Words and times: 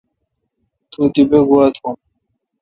تو 0.91 1.01
تیپہ 1.13 1.39
گوا 1.47 1.65
تھون۔ 1.75 1.95